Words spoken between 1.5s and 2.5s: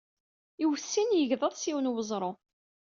s yiwen weẓru.